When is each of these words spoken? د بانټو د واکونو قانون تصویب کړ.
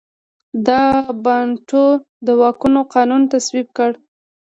د 0.67 0.69
بانټو 1.23 1.85
د 2.25 2.27
واکونو 2.41 2.79
قانون 2.93 3.21
تصویب 3.31 3.67
کړ. 3.77 3.91